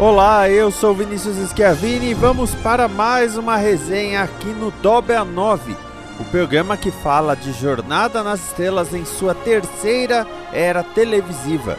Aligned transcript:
Olá, 0.00 0.48
eu 0.48 0.70
sou 0.70 0.94
Vinícius 0.94 1.36
Schiavini 1.50 2.12
e 2.12 2.14
vamos 2.14 2.54
para 2.54 2.88
mais 2.88 3.36
uma 3.36 3.58
resenha 3.58 4.22
aqui 4.22 4.46
no 4.46 4.70
Dobra 4.70 5.26
9, 5.26 5.76
o 6.18 6.24
programa 6.24 6.74
que 6.74 6.90
fala 6.90 7.36
de 7.36 7.52
Jornada 7.52 8.22
nas 8.22 8.40
Estrelas 8.46 8.94
em 8.94 9.04
sua 9.04 9.34
terceira 9.34 10.26
era 10.54 10.82
televisiva. 10.82 11.76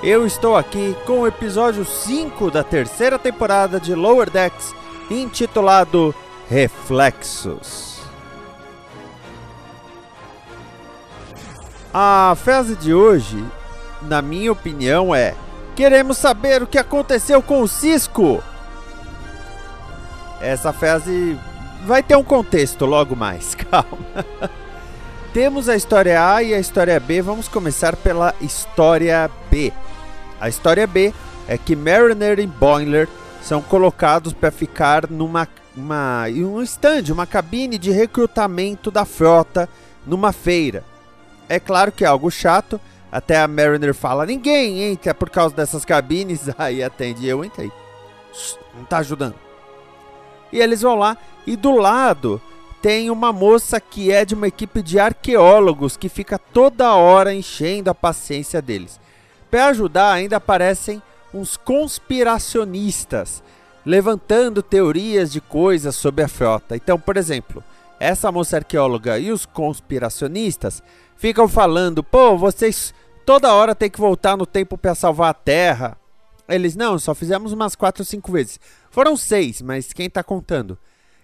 Eu 0.00 0.24
estou 0.24 0.56
aqui 0.56 0.96
com 1.04 1.22
o 1.22 1.26
episódio 1.26 1.84
5 1.84 2.52
da 2.52 2.62
terceira 2.62 3.18
temporada 3.18 3.80
de 3.80 3.96
Lower 3.96 4.30
Decks, 4.30 4.72
intitulado 5.10 6.14
Reflexos. 6.48 7.98
A 11.92 12.32
frase 12.44 12.76
de 12.76 12.94
hoje, 12.94 13.44
na 14.02 14.22
minha 14.22 14.52
opinião, 14.52 15.12
é 15.12 15.34
Queremos 15.76 16.16
saber 16.16 16.62
o 16.62 16.66
que 16.66 16.78
aconteceu 16.78 17.42
com 17.42 17.60
o 17.60 17.68
Cisco. 17.68 18.42
Essa 20.40 20.72
frase 20.72 21.38
vai 21.84 22.02
ter 22.02 22.16
um 22.16 22.24
contexto 22.24 22.86
logo 22.86 23.14
mais, 23.14 23.54
calma. 23.70 24.24
Temos 25.34 25.68
a 25.68 25.76
história 25.76 26.34
A 26.34 26.42
e 26.42 26.54
a 26.54 26.58
história 26.58 26.98
B. 26.98 27.20
Vamos 27.20 27.46
começar 27.46 27.94
pela 27.94 28.34
história 28.40 29.30
B. 29.50 29.70
A 30.40 30.48
história 30.48 30.86
B 30.86 31.12
é 31.46 31.58
que 31.58 31.76
Mariner 31.76 32.38
e 32.38 32.46
Boiler 32.46 33.06
são 33.42 33.60
colocados 33.60 34.32
para 34.32 34.50
ficar 34.50 35.10
numa 35.10 35.46
uma, 35.76 36.24
um 36.28 36.62
stand, 36.62 37.12
uma 37.12 37.26
cabine 37.26 37.76
de 37.76 37.90
recrutamento 37.90 38.90
da 38.90 39.04
frota 39.04 39.68
numa 40.06 40.32
feira. 40.32 40.82
É 41.50 41.60
claro 41.60 41.92
que 41.92 42.02
é 42.02 42.08
algo 42.08 42.30
chato, 42.30 42.80
até 43.16 43.40
a 43.40 43.48
Mariner 43.48 43.94
fala: 43.94 44.26
Ninguém 44.26 44.82
entra 44.82 45.14
por 45.14 45.30
causa 45.30 45.54
dessas 45.54 45.86
cabines. 45.86 46.50
Aí 46.58 46.82
atende: 46.82 47.26
Eu 47.26 47.42
entrei. 47.42 47.72
Não 48.76 48.84
tá 48.84 48.98
ajudando. 48.98 49.34
E 50.52 50.60
eles 50.60 50.82
vão 50.82 50.96
lá 50.96 51.16
e 51.46 51.56
do 51.56 51.72
lado 51.76 52.40
tem 52.82 53.10
uma 53.10 53.32
moça 53.32 53.80
que 53.80 54.12
é 54.12 54.22
de 54.22 54.34
uma 54.34 54.48
equipe 54.48 54.82
de 54.82 55.00
arqueólogos 55.00 55.96
que 55.96 56.10
fica 56.10 56.38
toda 56.38 56.94
hora 56.94 57.32
enchendo 57.34 57.88
a 57.88 57.94
paciência 57.94 58.60
deles. 58.60 59.00
Para 59.50 59.68
ajudar, 59.68 60.12
ainda 60.12 60.36
aparecem 60.36 61.02
uns 61.32 61.56
conspiracionistas 61.56 63.42
levantando 63.84 64.62
teorias 64.62 65.32
de 65.32 65.40
coisas 65.40 65.96
sobre 65.96 66.22
a 66.22 66.28
frota. 66.28 66.76
Então, 66.76 67.00
por 67.00 67.16
exemplo, 67.16 67.64
essa 67.98 68.30
moça 68.30 68.58
arqueóloga 68.58 69.18
e 69.18 69.32
os 69.32 69.46
conspiracionistas 69.46 70.82
ficam 71.16 71.48
falando: 71.48 72.02
pô, 72.02 72.36
vocês 72.36 72.94
toda 73.26 73.52
hora 73.52 73.74
tem 73.74 73.90
que 73.90 74.00
voltar 74.00 74.36
no 74.36 74.46
tempo 74.46 74.78
para 74.78 74.94
salvar 74.94 75.30
a 75.30 75.34
Terra. 75.34 75.98
Eles, 76.48 76.76
não, 76.76 76.96
só 76.96 77.12
fizemos 77.12 77.52
umas 77.52 77.74
4 77.74 78.02
ou 78.02 78.06
5 78.06 78.32
vezes. 78.32 78.60
Foram 78.88 79.16
6, 79.16 79.60
mas 79.62 79.92
quem 79.92 80.06
está 80.06 80.22
contando? 80.22 80.78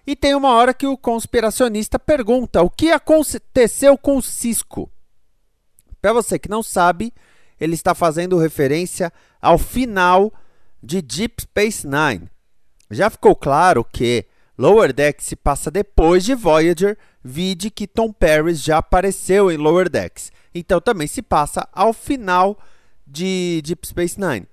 E 0.04 0.16
tem 0.16 0.34
uma 0.34 0.50
hora 0.50 0.74
que 0.74 0.86
o 0.86 0.98
conspiracionista 0.98 1.98
pergunta 1.98 2.60
o 2.60 2.68
que 2.68 2.90
aconteceu 2.90 3.96
com 3.96 4.16
o 4.16 4.22
Cisco. 4.22 4.90
Para 6.00 6.12
você 6.12 6.40
que 6.40 6.50
não 6.50 6.60
sabe, 6.60 7.14
ele 7.60 7.74
está 7.74 7.94
fazendo 7.94 8.36
referência 8.36 9.12
ao 9.40 9.56
final 9.56 10.32
de 10.82 11.00
Deep 11.00 11.42
Space 11.42 11.86
Nine. 11.86 12.28
Já 12.90 13.08
ficou 13.08 13.36
claro 13.36 13.84
que 13.84 14.26
Lower 14.58 14.92
Decks 14.92 15.26
se 15.26 15.36
passa 15.36 15.70
depois 15.70 16.24
de 16.24 16.34
Voyager, 16.34 16.98
vide 17.22 17.70
que 17.70 17.86
Tom 17.86 18.12
Paris 18.12 18.62
já 18.62 18.78
apareceu 18.78 19.50
em 19.50 19.56
Lower 19.56 19.88
Decks. 19.88 20.32
Então 20.54 20.80
também 20.80 21.06
se 21.06 21.22
passa 21.22 21.68
ao 21.72 21.92
final 21.92 22.58
de 23.06 23.62
Deep 23.64 23.86
Space 23.86 24.20
Nine. 24.20 24.46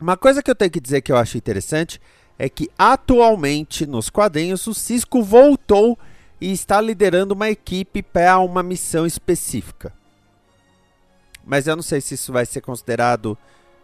Uma 0.00 0.16
coisa 0.16 0.42
que 0.42 0.50
eu 0.50 0.54
tenho 0.54 0.70
que 0.70 0.80
dizer 0.80 1.00
que 1.00 1.10
eu 1.10 1.16
acho 1.16 1.36
interessante 1.36 2.00
é 2.38 2.48
que 2.48 2.70
atualmente 2.78 3.84
nos 3.84 4.08
quadrinhos 4.08 4.66
o 4.66 4.74
Cisco 4.74 5.22
voltou 5.22 5.98
e 6.40 6.52
está 6.52 6.80
liderando 6.80 7.34
uma 7.34 7.50
equipe 7.50 8.00
para 8.02 8.38
uma 8.38 8.62
missão 8.62 9.04
específica. 9.04 9.92
Mas 11.44 11.66
eu 11.66 11.74
não 11.74 11.82
sei 11.82 12.00
se 12.00 12.14
isso 12.14 12.32
vai 12.32 12.46
ser 12.46 12.60
considerado 12.60 13.36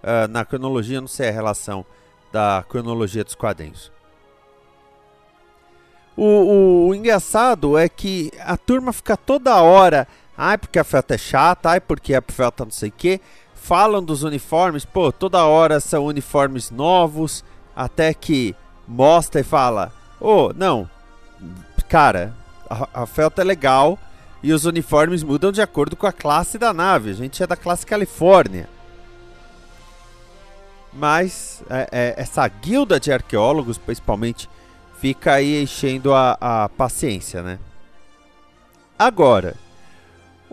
uh, 0.03 0.29
na 0.31 0.45
cronologia, 0.45 1.01
não 1.01 1.09
sei 1.09 1.31
a 1.31 1.33
relação 1.33 1.85
da 2.31 2.65
cronologia 2.69 3.25
dos 3.25 3.35
quadrinhos. 3.35 3.91
O, 6.17 6.89
o, 6.89 6.95
engraçado 6.95 7.77
é 7.77 7.89
que 7.89 8.31
a 8.41 8.57
turma 8.57 8.93
fica 8.93 9.17
toda 9.17 9.61
hora 9.61 10.07
Ai, 10.37 10.59
porque 10.59 10.79
a 10.79 10.85
frota 10.85 11.15
é 11.15 11.19
chata, 11.19 11.71
ai, 11.71 11.81
porque 11.81 12.15
a 12.15 12.23
frota 12.23 12.65
não 12.65 12.73
sei 12.73 12.89
o 12.89 12.93
que. 12.93 13.21
Falam 13.55 14.03
dos 14.03 14.23
uniformes, 14.25 14.85
pô, 14.85 15.13
toda 15.13 15.45
hora 15.45 15.81
são 15.81 16.05
uniformes 16.05 16.71
novos, 16.71 17.45
até 17.75 18.13
que 18.13 18.55
mostra 18.87 19.41
e 19.41 19.45
fala: 19.45 19.93
Ô, 20.21 20.49
oh, 20.49 20.53
não, 20.55 20.91
cara, 21.89 22.35
a, 22.69 23.03
a 23.03 23.07
frota 23.07 23.43
é 23.43 23.45
legal 23.45 23.99
e 24.43 24.53
os 24.53 24.65
uniformes 24.65 25.23
mudam 25.23 25.53
de 25.53 25.63
acordo 25.63 25.97
com 25.97 26.07
a 26.07 26.13
classe 26.13 26.59
da 26.59 26.75
nave. 26.75 27.11
A 27.11 27.15
gente 27.15 27.43
é 27.43 27.47
da 27.47 27.57
classe 27.57 27.87
Califórnia. 27.87 28.69
Mas 30.93 31.63
é, 31.71 31.89
é, 31.91 32.15
essa 32.17 32.47
guilda 32.47 33.01
de 33.01 33.13
arqueólogos, 33.13 33.79
principalmente, 33.79 34.49
fica 35.05 35.35
aí 35.35 35.63
enchendo 35.63 36.15
a, 36.15 36.35
a 36.41 36.67
paciência, 36.67 37.43
né? 37.43 37.59
Agora, 38.99 39.55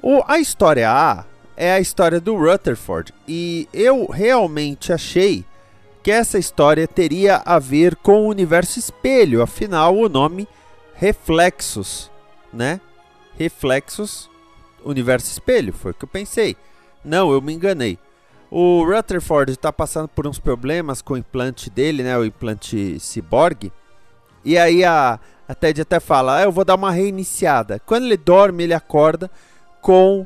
o, 0.03 0.21
a 0.27 0.39
história 0.39 0.91
A 0.91 1.23
é 1.55 1.71
a 1.71 1.79
história 1.79 2.19
do 2.19 2.35
Rutherford. 2.35 3.13
E 3.25 3.69
eu 3.71 4.07
realmente 4.07 4.91
achei 4.91 5.45
que 6.03 6.11
essa 6.11 6.37
história 6.37 6.85
teria 6.85 7.41
a 7.45 7.59
ver 7.59 7.95
com 7.95 8.23
o 8.23 8.27
universo 8.27 8.77
espelho. 8.77 9.41
Afinal, 9.41 9.95
o 9.95 10.09
nome 10.09 10.45
Reflexos, 10.95 12.11
né? 12.51 12.81
Reflexos, 13.39 14.29
universo 14.83 15.31
espelho, 15.31 15.71
foi 15.71 15.91
o 15.91 15.93
que 15.93 16.03
eu 16.03 16.09
pensei. 16.09 16.57
Não, 17.05 17.31
eu 17.31 17.41
me 17.41 17.53
enganei. 17.53 17.97
O 18.51 18.83
Rutherford 18.83 19.53
está 19.53 19.71
passando 19.71 20.09
por 20.09 20.27
uns 20.27 20.39
problemas 20.39 21.01
com 21.01 21.13
o 21.13 21.17
implante 21.17 21.69
dele, 21.69 22.03
né? 22.03 22.17
O 22.17 22.25
implante 22.25 22.99
cyborg. 22.99 23.71
E 24.43 24.57
aí 24.57 24.83
a, 24.83 25.19
a 25.47 25.55
Ted 25.55 25.81
até 25.81 25.99
fala: 25.99 26.37
ah, 26.37 26.43
Eu 26.43 26.51
vou 26.51 26.65
dar 26.65 26.75
uma 26.75 26.91
reiniciada. 26.91 27.79
Quando 27.85 28.05
ele 28.05 28.17
dorme, 28.17 28.63
ele 28.63 28.73
acorda 28.73 29.29
com 29.81 30.25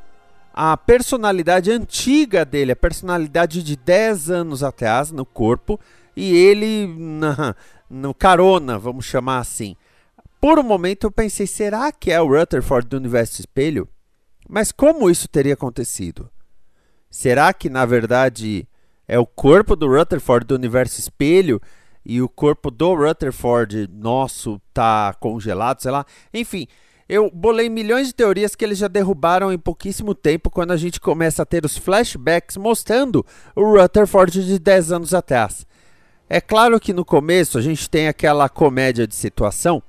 a 0.54 0.78
personalidade 0.78 1.70
antiga 1.70 2.46
dele, 2.46 2.72
a 2.72 2.76
personalidade 2.78 3.62
de 3.62 3.76
10 3.76 4.30
anos 4.30 4.64
atrás 4.64 5.12
no 5.12 5.26
corpo, 5.26 5.80
e 6.16 6.34
ele 6.34 6.88
na, 6.98 7.56
no 7.90 8.14
carona, 8.14 8.80
vamos 8.80 9.06
chamar 9.06 9.40
assim. 9.40 9.76
Por 10.40 10.60
um 10.60 10.64
momento 10.64 11.06
eu 11.06 11.12
pensei, 11.12 11.48
será 11.48 11.92
que 11.92 12.12
é 12.12 12.22
o 12.22 12.28
Rutherford 12.28 12.88
do 12.88 12.98
Universo 12.98 13.42
Espelho? 13.42 13.88
Mas 14.48 14.72
como 14.72 15.10
isso 15.10 15.28
teria 15.28 15.56
acontecido? 15.56 16.30
Será 17.10 17.52
que 17.52 17.70
na 17.70 17.86
verdade 17.86 18.68
é 19.08 19.18
o 19.20 19.26
corpo 19.26 19.76
do 19.76 19.88
Rutherford 19.88 20.46
do 20.46 20.56
Universo 20.56 21.00
Espelho 21.00 21.62
e 22.06 22.22
o 22.22 22.30
corpo 22.30 22.70
do 22.70 22.94
Rutherford 22.94 23.90
nosso 23.92 24.62
tá 24.74 25.16
congelado, 25.20 25.82
sei 25.82 25.92
lá? 25.92 26.06
Enfim, 26.34 26.68
eu 27.08 27.32
bolei 27.32 27.70
milhões 27.70 28.08
de 28.08 28.14
teorias 28.14 28.56
que 28.56 28.64
eles 28.66 28.78
já 28.78 28.88
derrubaram 28.88 29.52
em 29.52 29.58
pouquíssimo 29.58 30.14
tempo 30.14 30.50
quando 30.50 30.72
a 30.72 30.78
gente 30.78 31.00
começa 31.00 31.44
a 31.44 31.46
ter 31.46 31.66
os 31.66 31.78
flashbacks 31.78 32.58
mostrando 32.58 33.26
o 33.56 33.64
Rutherford 33.64 34.46
de 34.46 34.60
10 34.60 34.92
anos 34.92 35.14
atrás. 35.14 35.66
É 36.30 36.42
claro 36.42 36.80
que 36.80 36.94
no 36.94 37.06
começo 37.06 37.58
a 37.58 37.62
gente 37.62 37.90
tem 37.90 38.08
aquela 38.08 38.50
comédia 38.50 39.06
de 39.06 39.16
situação 39.16 39.82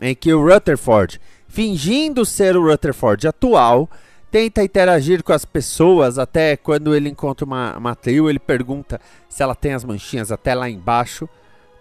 em 0.00 0.14
que 0.14 0.32
o 0.32 0.42
Rutherford, 0.42 1.20
fingindo 1.48 2.24
ser 2.24 2.56
o 2.56 2.64
Rutherford 2.64 3.26
atual, 3.26 3.90
tenta 4.30 4.62
interagir 4.62 5.22
com 5.24 5.32
as 5.32 5.44
pessoas 5.44 6.18
até 6.18 6.56
quando 6.56 6.94
ele 6.94 7.08
encontra 7.08 7.44
uma, 7.44 7.96
trio, 7.96 8.30
ele 8.30 8.38
pergunta 8.38 9.00
se 9.28 9.42
ela 9.42 9.54
tem 9.54 9.74
as 9.74 9.84
manchinhas 9.84 10.30
até 10.30 10.54
lá 10.54 10.70
embaixo, 10.70 11.28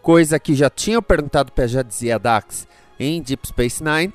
coisa 0.01 0.39
que 0.39 0.55
já 0.55 0.69
tinham 0.69 1.01
perguntado 1.01 1.51
para 1.51 1.67
já 1.67 1.81
dizia 1.81 2.19
Dax 2.19 2.67
em 2.99 3.21
Deep 3.21 3.47
Space 3.47 3.83
Nine 3.83 4.13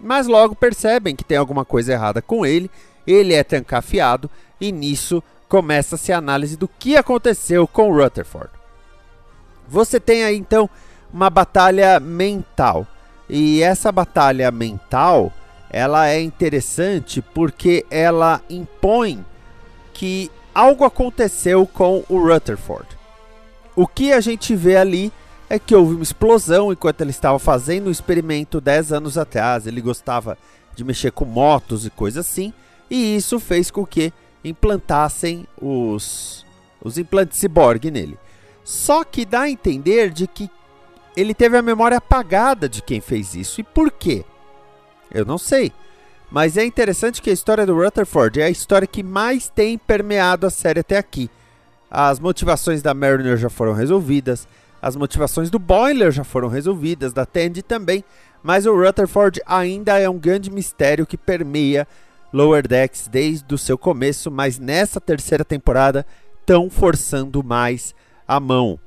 mas 0.00 0.26
logo 0.26 0.54
percebem 0.54 1.14
que 1.14 1.22
tem 1.22 1.36
alguma 1.36 1.64
coisa 1.64 1.92
errada 1.92 2.22
com 2.22 2.46
ele, 2.46 2.70
ele 3.06 3.34
é 3.34 3.44
trancafiado 3.44 4.30
e 4.60 4.72
nisso 4.72 5.22
começa-se 5.48 6.12
a 6.12 6.18
análise 6.18 6.56
do 6.56 6.66
que 6.66 6.96
aconteceu 6.96 7.66
com 7.68 7.92
Rutherford. 7.92 8.50
Você 9.68 10.00
tem 10.00 10.24
aí 10.24 10.36
então 10.36 10.70
uma 11.12 11.28
batalha 11.28 12.00
mental. 12.00 12.86
E 13.28 13.62
essa 13.62 13.92
batalha 13.92 14.50
mental, 14.50 15.32
ela 15.70 16.08
é 16.08 16.20
interessante 16.20 17.22
porque 17.22 17.84
ela 17.90 18.40
impõe 18.48 19.24
que 19.92 20.30
algo 20.54 20.84
aconteceu 20.84 21.66
com 21.66 22.04
o 22.08 22.18
Rutherford. 22.18 22.99
O 23.80 23.86
que 23.86 24.12
a 24.12 24.20
gente 24.20 24.54
vê 24.54 24.76
ali 24.76 25.10
é 25.48 25.58
que 25.58 25.74
houve 25.74 25.94
uma 25.94 26.02
explosão 26.02 26.70
enquanto 26.70 27.00
ele 27.00 27.12
estava 27.12 27.38
fazendo 27.38 27.86
um 27.86 27.90
experimento 27.90 28.60
10 28.60 28.92
anos 28.92 29.16
atrás. 29.16 29.66
Ele 29.66 29.80
gostava 29.80 30.36
de 30.76 30.84
mexer 30.84 31.12
com 31.12 31.24
motos 31.24 31.86
e 31.86 31.90
coisas 31.90 32.26
assim, 32.26 32.52
e 32.90 33.16
isso 33.16 33.40
fez 33.40 33.70
com 33.70 33.86
que 33.86 34.12
implantassem 34.44 35.46
os, 35.58 36.44
os 36.84 36.98
implantes 36.98 37.38
cyborg 37.38 37.90
nele. 37.90 38.18
Só 38.62 39.02
que 39.02 39.24
dá 39.24 39.40
a 39.40 39.50
entender 39.50 40.10
de 40.10 40.26
que 40.26 40.50
ele 41.16 41.32
teve 41.32 41.56
a 41.56 41.62
memória 41.62 41.96
apagada 41.96 42.68
de 42.68 42.82
quem 42.82 43.00
fez 43.00 43.34
isso. 43.34 43.62
E 43.62 43.64
por 43.64 43.90
quê? 43.90 44.26
Eu 45.10 45.24
não 45.24 45.38
sei. 45.38 45.72
Mas 46.30 46.58
é 46.58 46.66
interessante 46.66 47.22
que 47.22 47.30
a 47.30 47.32
história 47.32 47.64
do 47.64 47.82
Rutherford 47.82 48.42
é 48.42 48.44
a 48.44 48.50
história 48.50 48.86
que 48.86 49.02
mais 49.02 49.48
tem 49.48 49.78
permeado 49.78 50.46
a 50.46 50.50
série 50.50 50.80
até 50.80 50.98
aqui. 50.98 51.30
As 51.90 52.20
motivações 52.20 52.82
da 52.82 52.94
Mariner 52.94 53.36
já 53.36 53.50
foram 53.50 53.72
resolvidas, 53.72 54.46
as 54.80 54.94
motivações 54.94 55.50
do 55.50 55.58
Boiler 55.58 56.12
já 56.12 56.22
foram 56.22 56.48
resolvidas, 56.48 57.12
da 57.12 57.26
Tandy 57.26 57.62
também, 57.62 58.04
mas 58.42 58.64
o 58.64 58.74
Rutherford 58.74 59.40
ainda 59.44 59.98
é 59.98 60.08
um 60.08 60.18
grande 60.18 60.50
mistério 60.50 61.06
que 61.06 61.18
permeia 61.18 61.86
Lower 62.32 62.66
Decks 62.66 63.08
desde 63.08 63.52
o 63.52 63.58
seu 63.58 63.76
começo, 63.76 64.30
mas 64.30 64.58
nessa 64.58 65.00
terceira 65.00 65.44
temporada 65.44 66.06
estão 66.40 66.70
forçando 66.70 67.42
mais 67.42 67.94
a 68.26 68.38
mão. 68.38 68.78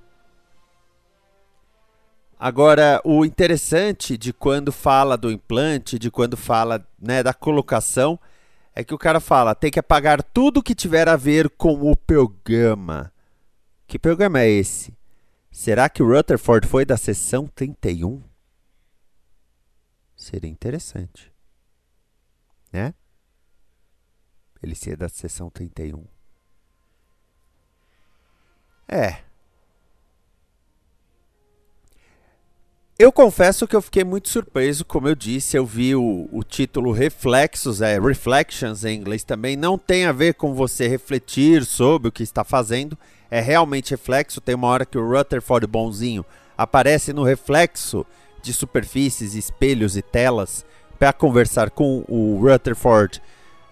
Agora, 2.40 3.00
o 3.06 3.24
interessante 3.24 4.18
de 4.18 4.34
quando 4.34 4.72
fala 4.72 5.18
do 5.18 5.32
implante, 5.32 6.00
de 6.00 6.10
quando 6.10 6.36
fala 6.36 6.86
né, 7.02 7.22
da 7.22 7.34
colocação, 7.34 8.20
é 8.76 8.84
que 8.84 8.94
o 8.94 8.98
cara 8.98 9.20
fala: 9.20 9.56
tem 9.56 9.72
que 9.72 9.80
apagar 9.80 10.24
tudo 10.24 10.64
que 10.64 10.76
tiver 10.76 11.08
a 11.08 11.16
ver 11.16 11.50
com 11.50 11.90
o 11.90 11.96
programa. 11.96 13.12
Que 13.88 14.00
programa 14.00 14.42
é 14.42 14.50
esse? 14.50 14.98
Será 15.52 15.88
que 15.88 16.02
o 16.02 16.08
Rutherford 16.08 16.68
foi 16.68 16.84
da 16.84 16.98
sessão 16.98 17.48
31? 17.48 18.24
Seria 20.16 20.50
interessante. 20.50 21.32
Né? 22.72 22.94
Ele 24.64 24.74
ser 24.74 24.98
da 24.98 25.08
sessão 25.10 25.50
31. 25.50 26.06
É. 28.88 29.24
Eu 33.04 33.12
confesso 33.12 33.68
que 33.68 33.76
eu 33.76 33.82
fiquei 33.82 34.06
muito 34.06 34.30
surpreso, 34.30 34.86
como 34.86 35.10
eu 35.10 35.14
disse, 35.14 35.58
eu 35.58 35.66
vi 35.66 35.94
o, 35.94 36.30
o 36.32 36.42
título 36.42 36.94
Reflexos, 36.94 37.82
é 37.82 38.00
Reflections 38.00 38.86
em 38.86 38.96
inglês 38.98 39.26
também, 39.26 39.58
não 39.58 39.78
tem 39.78 40.06
a 40.06 40.14
ver 40.14 40.36
com 40.36 40.54
você 40.54 40.88
refletir 40.88 41.66
sobre 41.66 42.08
o 42.08 42.12
que 42.14 42.24
está 42.24 42.46
fazendo, 42.46 42.98
é 43.30 43.42
realmente 43.42 43.92
reflexo. 43.92 44.40
Tem 44.40 44.56
uma 44.56 44.70
hora 44.70 44.86
que 44.86 44.98
o 44.98 45.06
Rutherford 45.06 45.68
bonzinho 45.68 46.24
aparece 46.58 47.12
no 47.12 47.24
reflexo 47.24 48.06
de 48.42 48.54
superfícies, 48.54 49.36
espelhos 49.36 49.98
e 49.98 50.02
telas 50.02 50.66
para 50.98 51.12
conversar 51.12 51.72
com 51.72 52.06
o 52.08 52.40
Rutherford 52.42 53.22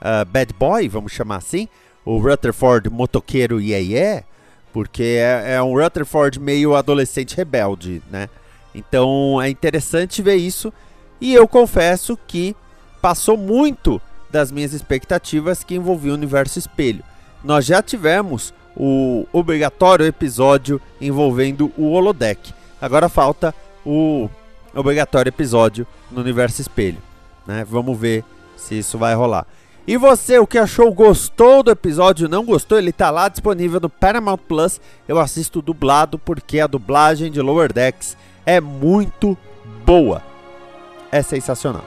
uh, 0.01 0.25
Bad 0.25 0.53
Boy, 0.55 0.89
vamos 0.89 1.13
chamar 1.13 1.37
assim, 1.37 1.69
o 2.03 2.17
Rutherford 2.17 2.89
motoqueiro 2.89 3.61
iê 3.61 4.25
porque 4.73 5.03
é, 5.03 5.53
é 5.53 5.63
um 5.63 5.73
Rutherford 5.73 6.37
meio 6.37 6.75
adolescente 6.75 7.33
rebelde, 7.37 8.03
né? 8.11 8.27
Então 8.73 9.41
é 9.41 9.49
interessante 9.49 10.21
ver 10.21 10.35
isso 10.35 10.71
e 11.19 11.33
eu 11.33 11.47
confesso 11.47 12.17
que 12.27 12.55
passou 13.01 13.37
muito 13.37 14.01
das 14.29 14.51
minhas 14.51 14.73
expectativas 14.73 15.63
que 15.63 15.75
envolvia 15.75 16.11
o 16.11 16.15
universo 16.15 16.57
espelho. 16.57 17.03
Nós 17.43 17.65
já 17.65 17.81
tivemos 17.81 18.53
o 18.75 19.27
obrigatório 19.33 20.05
episódio 20.05 20.81
envolvendo 20.99 21.71
o 21.77 21.91
holodeck. 21.91 22.53
Agora 22.81 23.09
falta 23.09 23.53
o 23.85 24.29
obrigatório 24.73 25.29
episódio 25.29 25.85
no 26.09 26.21
universo 26.21 26.61
espelho, 26.61 26.99
né? 27.45 27.65
Vamos 27.69 27.97
ver 27.97 28.23
se 28.55 28.79
isso 28.79 28.97
vai 28.97 29.13
rolar. 29.13 29.45
E 29.85 29.97
você, 29.97 30.37
o 30.37 30.47
que 30.47 30.59
achou? 30.59 30.93
Gostou 30.93 31.63
do 31.63 31.71
episódio? 31.71 32.29
Não 32.29 32.45
gostou? 32.45 32.77
Ele 32.77 32.93
tá 32.93 33.09
lá 33.09 33.27
disponível 33.27 33.79
no 33.79 33.89
Paramount 33.89 34.37
Plus. 34.37 34.79
Eu 35.07 35.19
assisto 35.19 35.61
dublado 35.61 36.19
porque 36.19 36.59
a 36.59 36.67
dublagem 36.67 37.31
de 37.31 37.41
Lower 37.41 37.73
Decks 37.73 38.15
é 38.45 38.59
muito 38.59 39.37
boa. 39.85 40.21
É 41.11 41.21
sensacional. 41.21 41.85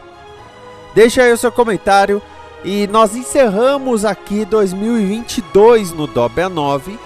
Deixa 0.94 1.22
aí 1.22 1.32
o 1.32 1.36
seu 1.36 1.50
comentário 1.50 2.22
e 2.64 2.86
nós 2.86 3.16
encerramos 3.16 4.04
aqui 4.04 4.44
2022 4.44 5.92
no 5.92 6.06
Dobia 6.06 6.48
9, 6.48 6.98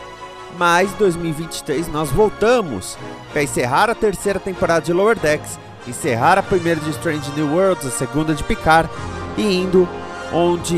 mas 0.56 0.92
2023 0.92 1.88
nós 1.88 2.10
voltamos 2.10 2.98
para 3.32 3.42
encerrar 3.42 3.88
a 3.90 3.94
terceira 3.94 4.38
temporada 4.38 4.82
de 4.82 4.92
Lower 4.92 5.18
Decks, 5.18 5.58
encerrar 5.86 6.38
a 6.38 6.42
primeira 6.42 6.80
de 6.80 6.90
Strange 6.90 7.30
New 7.32 7.54
Worlds, 7.54 7.86
a 7.86 7.90
segunda 7.90 8.34
de 8.34 8.44
Picard 8.44 8.90
e 9.36 9.42
indo 9.42 9.88
onde 10.32 10.76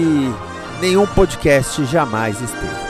nenhum 0.80 1.06
podcast 1.06 1.84
jamais 1.84 2.40
esteve. 2.40 2.89